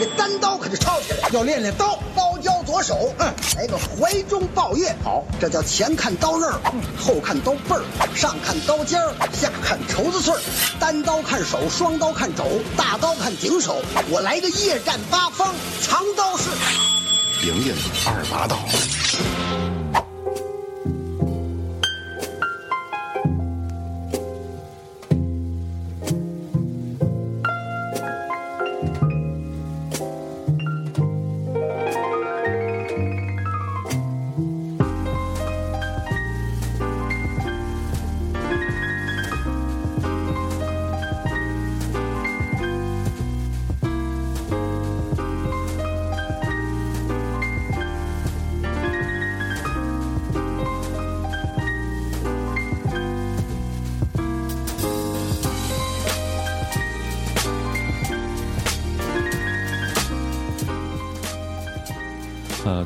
[0.00, 6.58] 这单刀可就抄起来，要练练刀，包教左手，嗯，来个怀中抱月，好，这叫前看刀刃儿，
[6.98, 7.84] 后看刀背儿，
[8.16, 10.40] 上看刀尖儿，下看绸子穗儿，
[10.80, 12.46] 单刀看手，双刀看肘，
[12.78, 16.48] 大刀看顶手，我来个夜战八方，藏刀式，
[17.42, 17.74] 莹莹
[18.06, 18.58] 二八刀。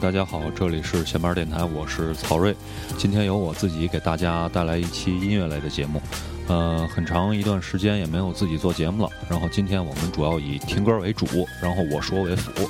[0.04, 2.54] 大家好，这里是闲班电台，我是曹睿。
[2.98, 5.98] 今天由我自己给大家带来一期音乐类的节目。
[6.46, 9.08] 呃，很长一段时间也没有自己做节目了。
[9.30, 11.26] 然后今天我们主要以听歌为主，
[11.62, 12.68] 然后我说为辅。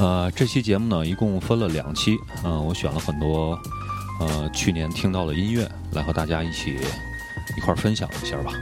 [0.00, 2.16] 呃，这期节目呢，一共分了两期。
[2.42, 3.56] 嗯、我选了很多
[4.18, 6.76] 呃去年听到的音乐，来和大家一起
[7.56, 8.52] 一块分享一下吧。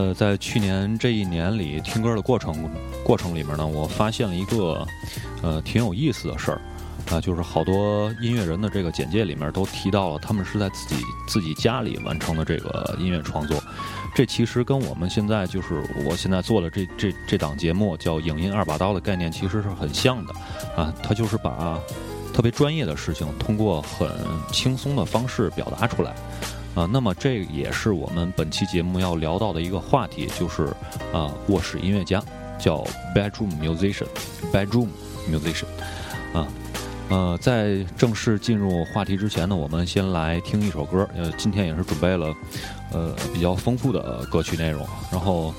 [0.00, 2.70] 呃，在去年这一年里听歌的过程
[3.04, 4.86] 过程里面呢，我发现了一个
[5.42, 6.60] 呃挺有意思的事儿
[7.10, 13.60] 啊、就是好多音乐人的这个简介里面都提到了他们是在自己自己家里完成的这个音乐创作，
[14.14, 20.32] 这其实跟我们现在就是我现在做的这这这档节目叫“影音二把刀”的概念其实是很像的
[20.76, 21.78] 啊，它就是把
[22.32, 24.08] 特别专业的事情通过很
[24.52, 26.14] 轻松的方式表达出来。
[26.74, 30.66] 啊，那么这也是我们本期节目要聊到的一个话题，就是
[31.12, 32.22] 啊，卧室音乐家，
[32.58, 34.88] 叫 bedroom musician，bedroom
[35.28, 35.66] musician，
[36.32, 36.46] 啊，
[37.08, 42.32] 呃，在正式进入话题之前呢，我们先来听一首歌，呃，今天也是准备了
[42.92, 45.52] 呃比较丰富的歌曲内容，然后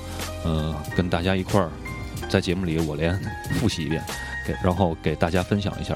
[0.44, 1.68] 呃跟大家一块儿
[2.30, 3.20] 在节目里我连
[3.60, 4.02] 复习一遍，
[4.46, 5.94] 给然后给大家分享一下。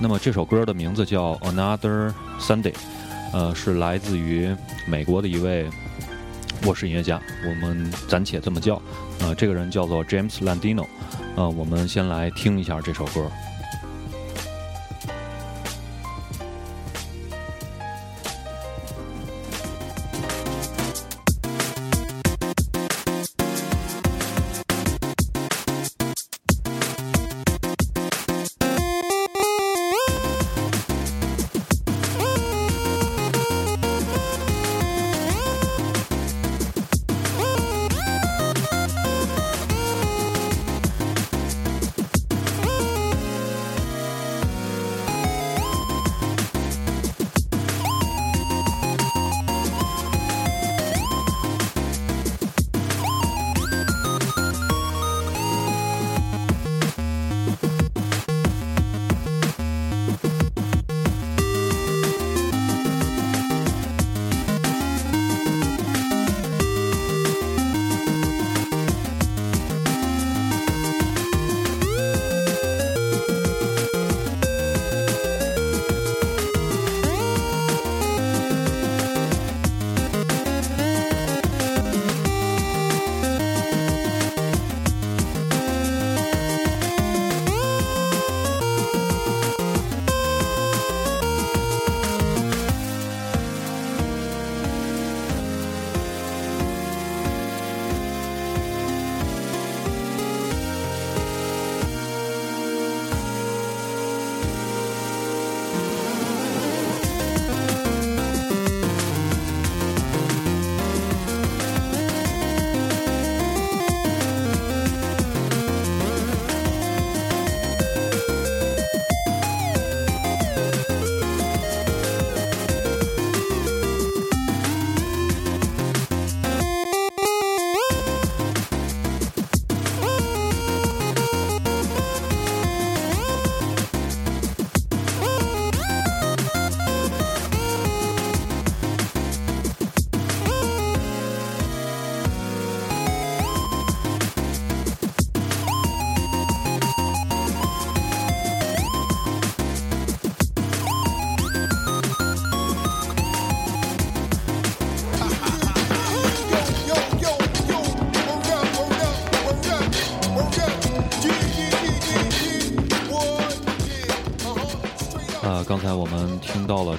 [0.00, 2.74] 那么这首歌的名字叫 Another Sunday。
[3.32, 4.54] 呃，是来自于
[4.86, 5.68] 美国的一位
[6.66, 8.80] 卧室音乐家，我们暂且这么叫。
[9.20, 10.86] 呃，这个人叫做 James Landino。
[11.36, 13.30] 呃，我们先来听一下这首歌。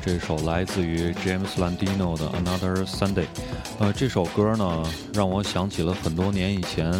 [0.04, 3.26] 这首来自于 James Landino 的 Another Sunday。
[3.80, 4.84] 呃，这首歌呢，
[5.14, 6.92] 让我想起了很多年以前，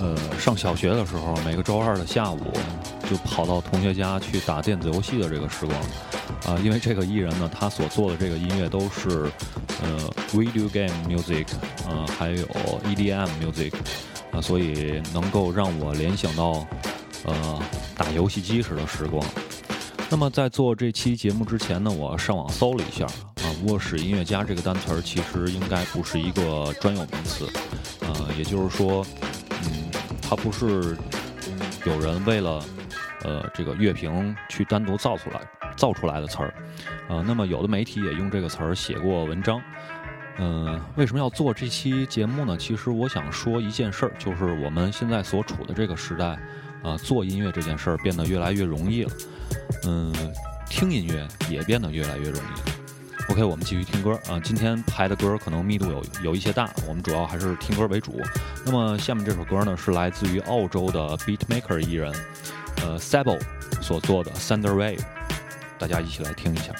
[0.00, 2.40] 呃，上小学的时候，每个周二的下午
[3.08, 5.78] 就跑到同学家去打电子游戏的这个时光。
[6.46, 9.30] 啊，因为这个艺人呢，他所做的这个音乐都是
[9.82, 11.46] 呃 video game music，
[11.88, 12.46] 呃，还有
[12.84, 13.72] EDM music，
[14.32, 16.66] 啊，所以能够让我联想到
[17.24, 17.60] 呃
[17.96, 19.24] 打游戏机时的时光。
[20.12, 27.48] 那么在做这期节目之前呢，我上网搜了一下啊，卧室音乐家这个单词儿其实应该不是一个专有名词，
[28.00, 29.06] 呃，也就是说，
[29.62, 29.88] 嗯，
[30.20, 30.96] 它不是
[31.86, 32.60] 有人为了
[33.22, 35.40] 呃这个乐评去单独造出来
[35.76, 36.54] 造出来的词儿，
[37.08, 39.62] 呃，那么有的媒体也用这个词儿写过文章，
[40.38, 42.56] 嗯，为什么要做这期节目呢？
[42.56, 46.36] 其实我想说一件事儿，就是我们现在所处的这个时代，
[46.82, 49.10] 啊，做音乐这件事儿变得越来越容易了。
[49.84, 50.12] 嗯，
[50.68, 52.76] 听音乐也变得越来越容易了。
[53.28, 54.40] OK，我们继续听歌啊。
[54.42, 58.20] 今天排的歌可能密度有有一些大，我们主要还是听歌为主。
[58.64, 62.12] 那么下面这首歌呢，是来自于澳洲的 Beatmaker 艺人，
[62.82, 63.40] 呃，Sable
[63.80, 65.00] 所做的 Thunder Wave，
[65.78, 66.74] 大家一起来听一下。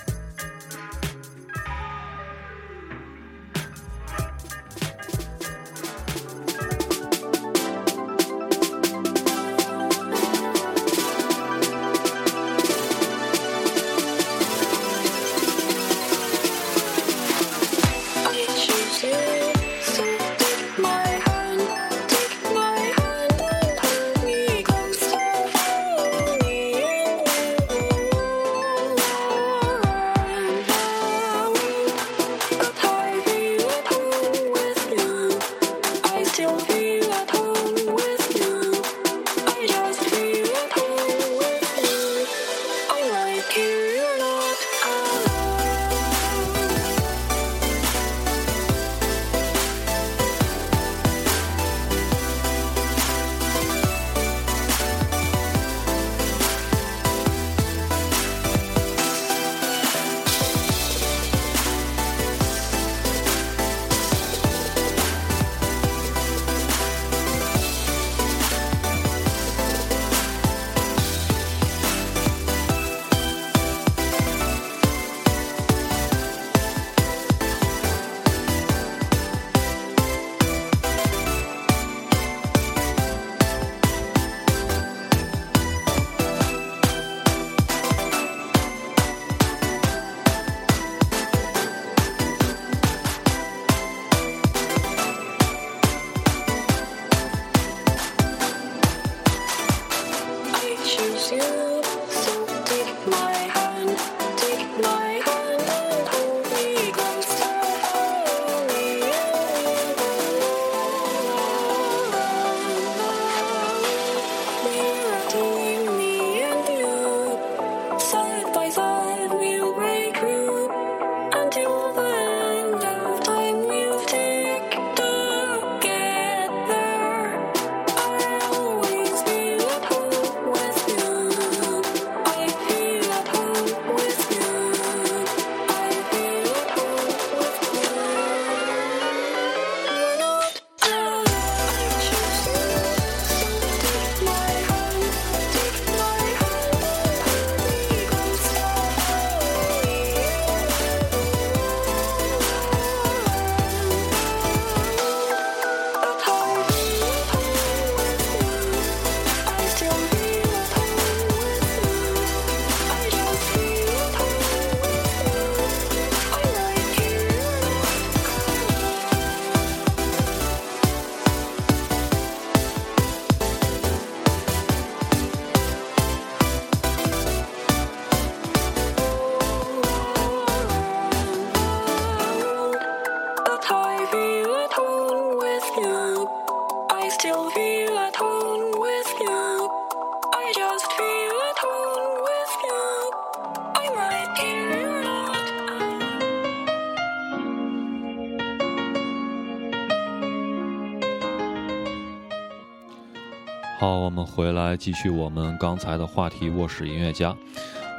[204.31, 206.49] 回来继续我们刚才的话题。
[206.51, 207.37] 卧室音乐家，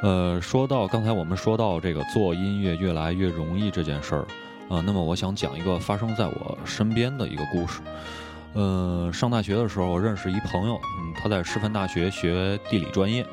[0.02, 4.26] 呃，说到刚才我们说到这个做音乐越来越容易这件事儿
[4.68, 7.80] 啊，那么我想讲一个发生在我身边的一个故事。
[8.54, 13.24] 呃，上大学的时候认识一朋友，嗯，他在师范大学学地理专业，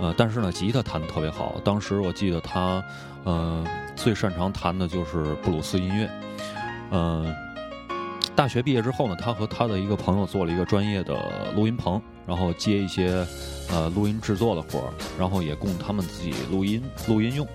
[0.00, 1.60] 呃，但是呢，吉他弹得特别好。
[1.64, 2.82] 当时我记得他，
[3.24, 6.10] 呃，最擅长弹的就是布鲁斯音乐。
[6.92, 7.32] 嗯，
[8.40, 13.22] 大学毕业之后呢，他和他的一个朋友做了一个专业的录音棚，然后接一些
[13.70, 17.46] 呃录音制作的活儿，然后也供他们自己录音录音用。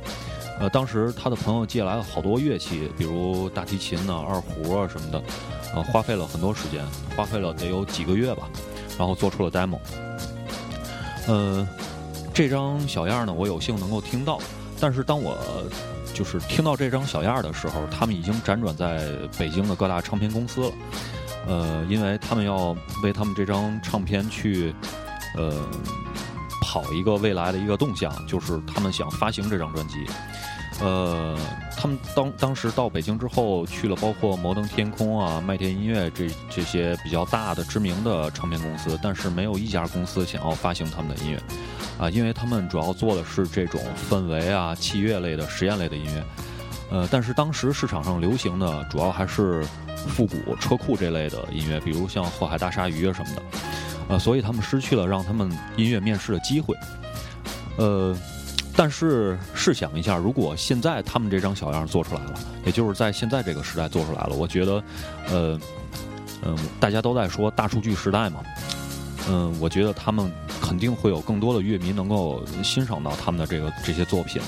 [0.59, 5.19] 呃，当时他的朋友借来了好多乐器，比如大提琴呐、二胡啊什么的，
[5.73, 6.85] 呃，花费了很多时间，
[7.17, 8.47] 花费了得有几个月吧，
[8.95, 9.79] 然后做出了 demo。
[11.25, 11.67] 呃，
[12.31, 14.37] 这张小样呢，我有幸能够听到，
[14.79, 15.35] 但是当我
[16.15, 19.05] 就是听到这张小样的时候，他们已经辗转在
[19.38, 20.72] 北京的各大唱片公司了。
[21.45, 24.74] 呃，因为他们要为他们这张唱片去，
[25.38, 25.53] 呃，
[26.62, 30.05] 跑一个未来的一个动向，就是他们想发行这张专辑。
[30.82, 31.38] 呃，
[31.77, 41.39] 他们当当时到北京之后，去了包括摩登天空啊、麦田音乐这这些比较大的知名的唱片公司，但是没有一家公司想要发行他们的音乐，
[41.98, 43.79] 啊，因为他们主要做的是这种
[44.10, 46.24] 氛围啊、器乐类的实验类的音乐。
[46.91, 49.65] 呃，但是当时市场上流行的主要还是
[49.96, 53.41] 复古车库这类的音乐，比如像后海大鲨鱼啊什么的。
[54.10, 56.75] 呃，所以他们失去了让他们音乐面试的机会。
[57.77, 58.13] 呃。
[58.77, 62.34] 但是试想一下，如果现在他们这张小样做出来了，
[62.65, 64.84] 也就是在现在这个时代做出来了，我觉得，
[65.29, 65.60] 呃，
[66.44, 68.41] 嗯，大家都在说大数据时代嘛，
[69.29, 70.29] 嗯，我觉得他们
[70.62, 74.41] 肯定会有更多的乐迷能够欣赏到他们的这个这些作品，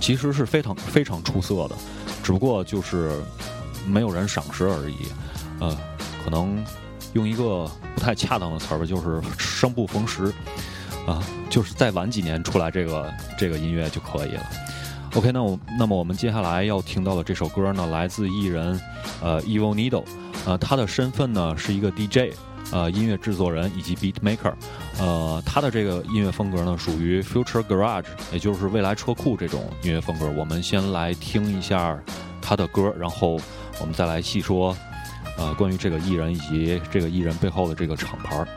[0.00, 1.74] 其实是非常非常出色的，
[2.22, 3.20] 只不过就是
[3.84, 4.98] 没有人赏识而已，
[5.58, 5.76] 呃，
[6.24, 6.64] 可能
[7.14, 10.32] 用一个不太恰当的词儿吧，就是生不逢时。
[11.06, 14.42] 啊，就是再晚几年出来这个这个音乐就可以了。
[15.14, 18.80] OK，那我那么我们接下来要听到的这首歌呢，来自艺人
[19.22, 20.04] 呃 Evil Needle，
[20.46, 22.34] 呃，他的身份呢是一个 DJ，
[22.70, 24.54] 呃，音乐制作人以及 Beat Maker，
[24.98, 30.30] 呃，他的这个音乐风格呢属于 Future Garage，也就是未来车库这种音乐风格。
[30.30, 32.00] 我们先来听一下
[32.40, 33.38] 他的歌，然后
[33.80, 34.74] 我们再来细说
[35.36, 38.48] 呃关于这个艺人以及这个艺人背后的这个厂牌儿。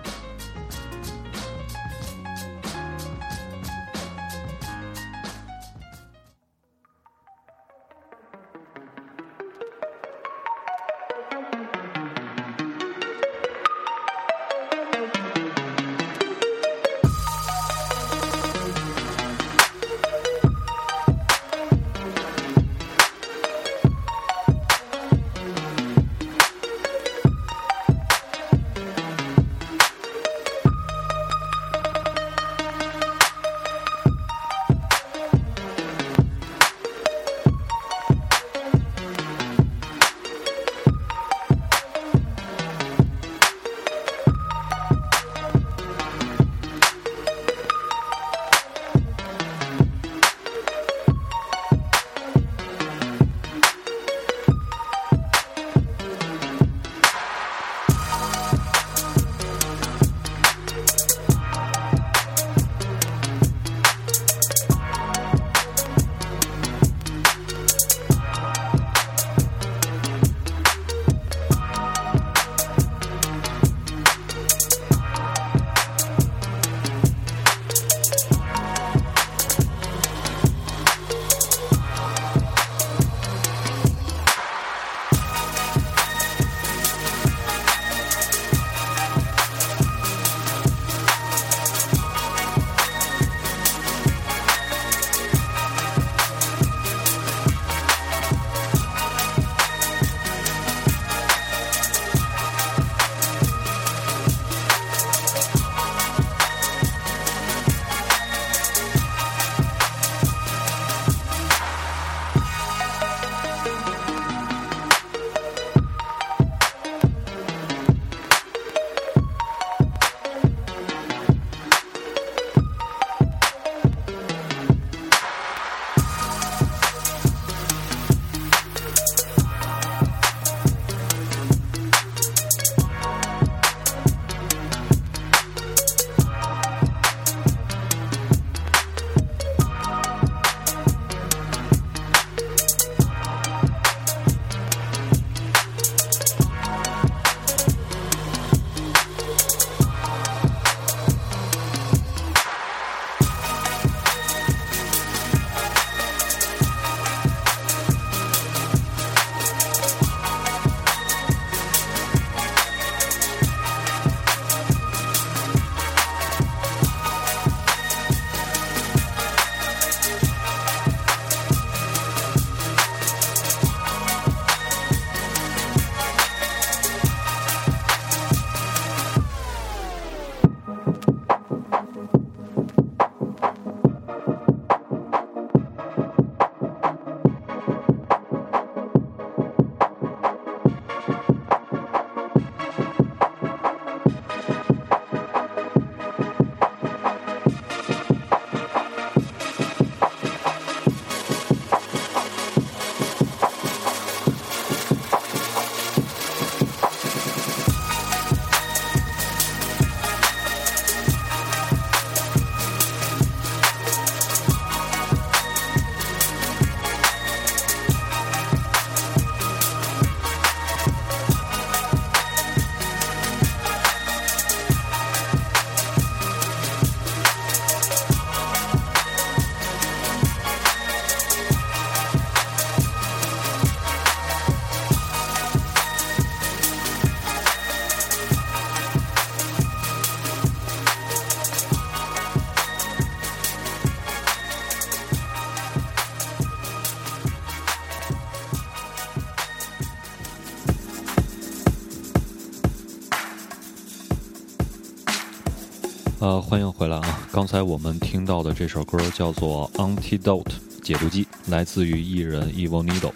[257.45, 260.43] 刚才我们听到的这首歌叫做《Antidote》
[260.81, 263.11] 解毒剂，来自于艺人 Evil Needle。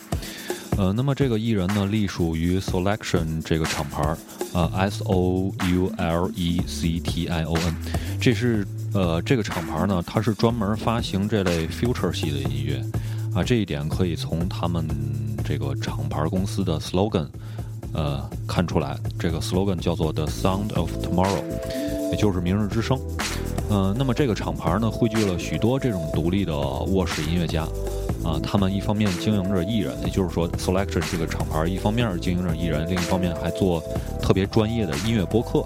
[0.78, 4.04] 呃，那么这个艺人呢，隶属于 Selection 这个厂牌
[4.54, 7.76] 啊，S O U L E C T I O N。
[8.22, 12.86] 这是呃，这个厂牌呢，它是专门发行这类 Future 系的音乐
[13.34, 13.44] 啊。
[13.44, 14.88] 这一点可以从他们
[15.44, 17.26] 这个厂牌公司的 slogan
[17.94, 18.96] 呃看出来。
[19.18, 21.44] 这个 slogan 叫做 The Sound of Tomorrow。
[22.12, 23.00] 也就是明日之声，
[23.72, 27.64] 嗯，那么这个厂牌呢，汇聚了许多这种独立的卧室音乐家，
[28.24, 33.82] 啊，他们一方面经营着艺人，也就是说，Selection 这个厂牌一方面经营着艺人，另一方面还做
[34.22, 35.64] 特别专业的音乐播客。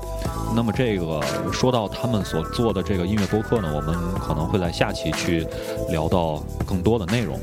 [0.56, 5.48] 那么这个说到他们所做的这个音乐播客呢，我们可能会在下期去
[5.90, 7.40] 聊到更多的内容。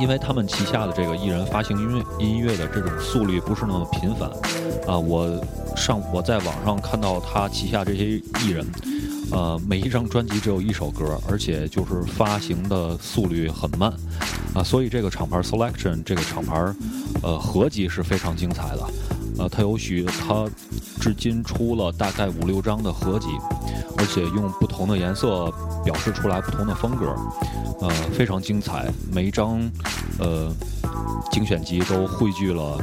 [0.00, 4.28] 因为他们旗下的这个艺人发行音乐音乐的这种速率不是那么频繁，
[4.88, 5.28] 啊，我
[5.76, 8.66] 上我在网上看到他旗下这些艺人，
[9.32, 13.90] 呃，每一张专辑只有一首歌，而且就是发行的速率很慢，
[14.54, 16.54] 啊，所以这个厂牌 Selection 这个厂牌，
[17.22, 18.86] 呃，合集是非常精彩的，
[19.38, 20.46] 呃，它有许它
[21.00, 23.28] 至今出了大概五六张的合集，
[23.96, 25.50] 而且用不同的颜色
[25.82, 27.16] 表示出来不同的风格。
[27.80, 29.58] 呃，非常精彩，每一张
[30.18, 30.54] 呃
[31.32, 32.78] 精选集都汇聚了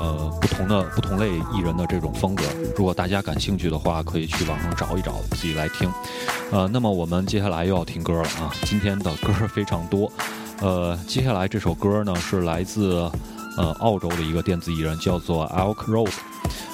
[0.00, 2.44] 呃不同的不同类艺人的这种风格。
[2.76, 5.90] 如果大家感兴趣的话，可以去网上找一找，自己来听。
[6.50, 8.52] 呃，那么我们接下来又要听歌了啊！
[8.64, 10.10] 今天的歌非常多。
[10.60, 13.10] 呃，接下来这首歌呢是来自
[13.56, 16.12] 呃澳洲的一个电子艺人，叫做 Elk Road。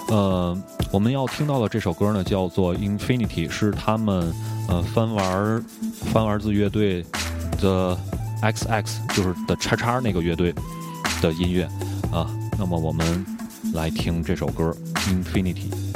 [0.09, 0.57] 呃，
[0.93, 4.33] 我们要听到的这首歌呢叫做 Infinity，是他们
[4.69, 5.65] 呃翻玩
[6.13, 7.05] 翻玩字乐队。
[7.61, 7.97] 的
[8.43, 10.53] X X 就是的叉叉那个乐队
[11.23, 11.65] 的音乐
[12.13, 13.25] 啊，那么我们
[13.73, 15.94] 来听这首歌 Infinity。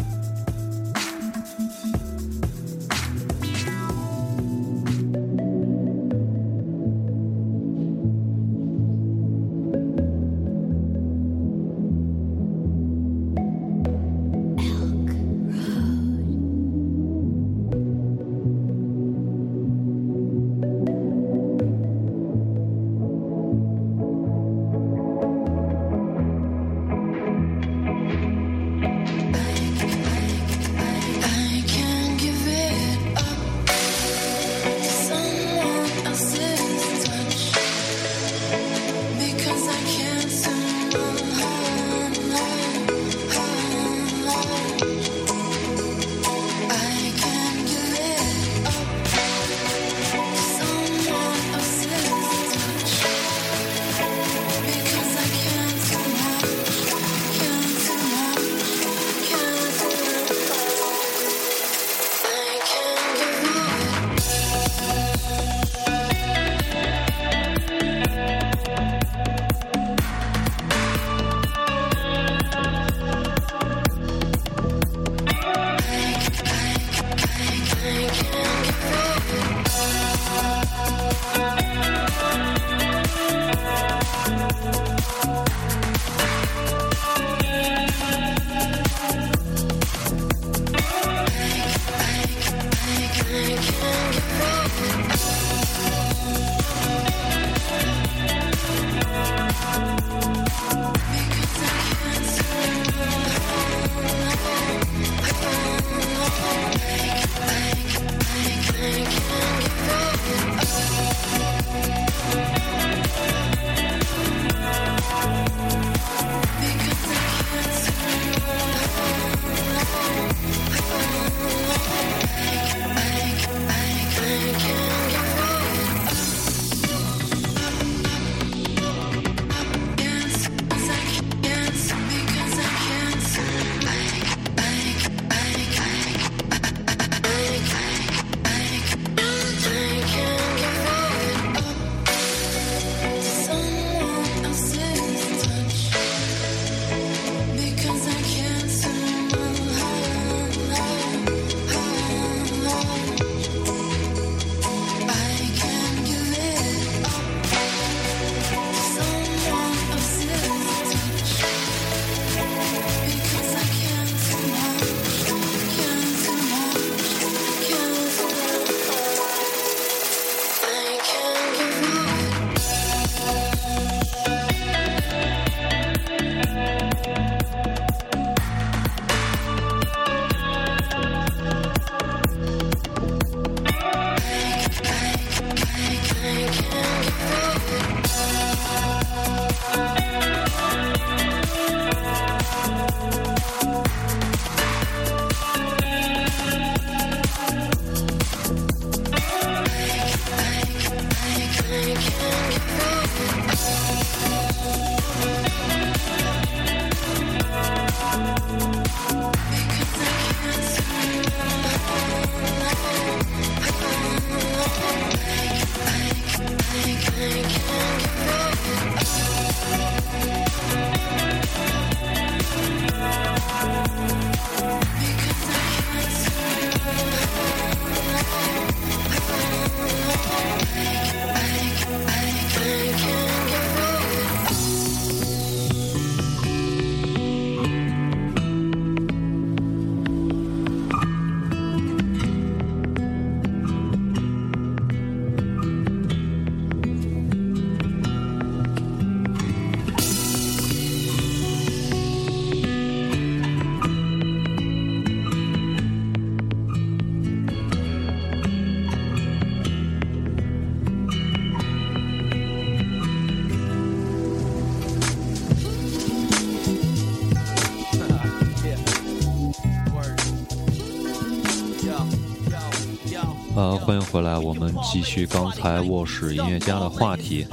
[274.02, 277.46] 回来，我们继续刚才卧室音乐家的话题。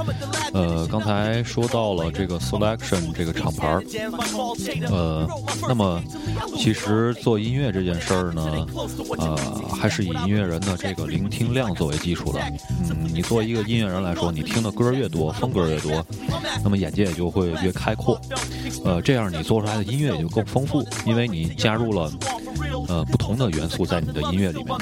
[0.53, 3.83] 呃，刚才说到了这个 Selection 这个厂牌儿，
[4.89, 5.27] 呃，
[5.67, 6.01] 那么
[6.57, 8.67] 其实做音乐这件事儿呢，
[9.17, 9.37] 呃，
[9.73, 12.39] 还是以音乐人的这个聆听量作为基础的。
[12.89, 16.05] 嗯，你作为一个音乐人来说，你听的歌越多，风格越多，
[16.63, 18.19] 那么眼界也就会越开阔。
[18.83, 22.11] 呃，这样你做出来的音乐也就更丰富，因为你加入了。
[22.87, 24.77] 呃，不同的元素在你的音乐里面。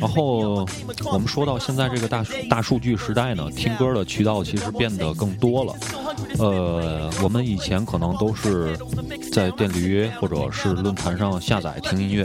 [0.00, 0.66] 然后
[1.04, 5.74] 我们说到现在这个大大数据时代呢，听歌的渠道其实变得更多了。
[6.38, 8.76] 呃，我们以前可能都是
[9.32, 12.24] 在电驴或者是论坛上下载听音乐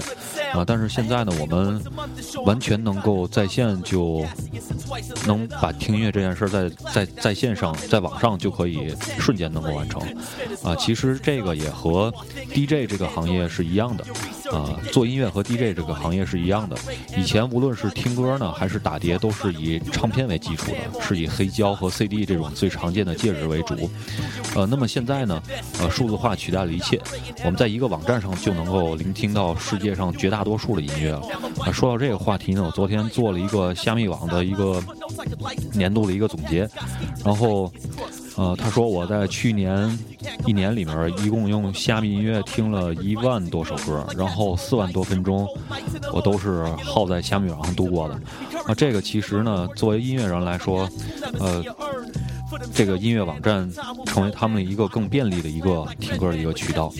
[0.54, 1.82] 啊，但是现在呢，我们
[2.46, 4.26] 完全能够在线就
[5.26, 10.02] 能把听音乐这件事在在在线上在网上就可以瞬间能够完成
[10.64, 10.76] 啊。
[10.76, 12.14] 其实这个也和
[12.52, 14.06] DJ 这个行业是一样的。
[14.52, 16.76] 啊，做音乐和 DJ 这个行业是一样的。
[17.18, 23.90] 以前无论是听歌呢，还是打碟，都是以唱片为基础的，是以黑胶和 CD 这种最常见的介质为主。
[24.56, 25.42] 呃，那么现在呢，
[25.80, 27.00] 呃，数字化取代了一切，
[27.46, 31.22] 我们在一个网站上就能够聆听到世界上绝大多数的音乐了。
[31.60, 34.84] 啊，说到这个话题呢，我昨天做了一个虾米网的一个
[35.74, 36.70] 年度的一个总结，
[37.24, 37.72] 然后。
[38.42, 40.00] 呃，他说我在去年
[40.48, 45.48] 一年里面一共用虾米音乐听了一万多首歌，然后四万多分钟，
[46.12, 48.20] 我都是耗在虾米网上度过的。
[48.68, 50.90] 那这个其实呢，作为音乐人来说，
[51.40, 51.64] 呃。
[52.74, 53.70] 这个音乐网站
[54.06, 56.92] 成为他们一个更便利的一个听歌的一个渠道。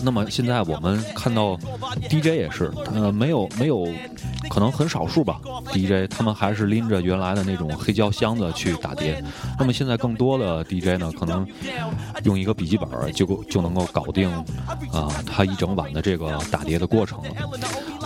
[0.00, 1.58] 那么现在我们看到
[2.08, 3.86] DJ 也是，呃，没有没有，
[4.48, 5.40] 可能很少数吧。
[5.72, 9.22] DJ 他们还是拎着原来的那种黑胶箱子去打碟。
[9.58, 11.46] 那么现在更多的 DJ 呢，可能
[12.24, 14.30] 用一个笔记本就就能够搞定
[14.92, 17.30] 啊，他一整晚的这个打碟的过程了。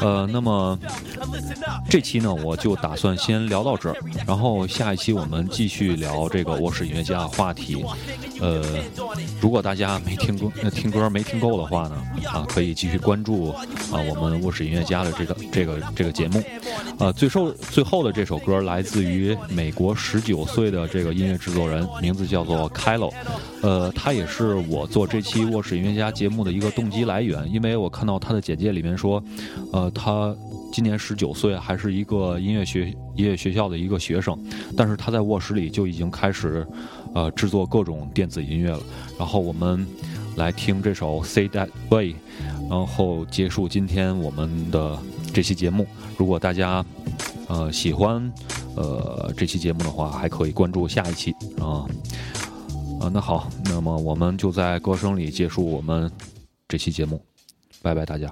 [0.00, 0.78] 呃，那么
[1.88, 7.84] 这期呢，我就打算先聊到这儿，然后下一期我们继续聊这个卧室音乐家话题。
[8.40, 8.62] 呃，
[9.40, 16.42] 如果大家没听歌、听歌没听够的话呢，啊，可以继续关注啊我们卧室音乐家的这个这个这个节目。
[16.98, 23.12] 呃，最受最后的这首歌来自于美国十九岁的这个音乐制作人，名字叫做 Kylo。
[23.62, 29.22] 呃，他也是我做这期卧室音乐家节目的一个动机来源，因为我看到他的简介里面说，
[29.72, 30.34] 呃，他
[30.72, 34.38] 今年十九岁，还是一个音乐学音乐学校的一个学生，
[34.76, 36.66] 但是他在卧室里就已经开始，
[37.14, 38.80] 呃，制作各种电子音乐了。
[39.18, 39.86] 然后我们
[40.36, 42.12] 来听这首《Say That Way》，
[42.68, 44.98] 然后结束今天我们的
[45.34, 45.86] 这期节目。
[46.16, 46.84] 如果大家
[47.48, 48.32] 呃喜欢
[48.76, 51.84] 呃这期节目的话，还可以关注下一期啊。
[53.00, 56.10] 啊，那好，那么我们就在歌声里结束我们
[56.68, 57.20] 这期节目，
[57.82, 58.30] 拜拜，大家。